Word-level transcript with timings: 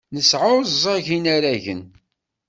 Nesseɛẓeg 0.13 1.07
inaragen. 1.17 1.81